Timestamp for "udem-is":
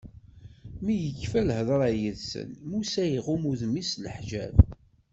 3.51-3.89